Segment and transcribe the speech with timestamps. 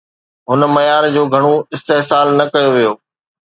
[0.51, 2.93] هن معيار جو گهڻو استحصال نه ڪيو ويو